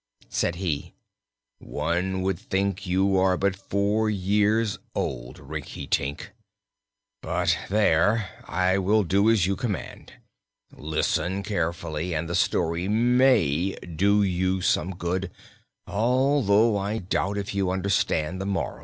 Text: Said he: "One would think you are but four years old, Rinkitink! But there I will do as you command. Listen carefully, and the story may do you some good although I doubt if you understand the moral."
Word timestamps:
Said 0.29 0.55
he: 0.55 0.95
"One 1.59 2.23
would 2.23 2.39
think 2.39 2.87
you 2.87 3.17
are 3.19 3.37
but 3.37 3.55
four 3.55 4.09
years 4.09 4.79
old, 4.95 5.37
Rinkitink! 5.37 6.31
But 7.21 7.55
there 7.69 8.27
I 8.45 8.79
will 8.79 9.03
do 9.03 9.29
as 9.29 9.45
you 9.45 9.55
command. 9.55 10.13
Listen 10.75 11.43
carefully, 11.43 12.15
and 12.15 12.27
the 12.27 12.33
story 12.33 12.87
may 12.87 13.73
do 13.75 14.23
you 14.23 14.59
some 14.61 14.95
good 14.95 15.29
although 15.85 16.77
I 16.79 16.97
doubt 16.97 17.37
if 17.37 17.53
you 17.53 17.69
understand 17.69 18.41
the 18.41 18.47
moral." 18.47 18.79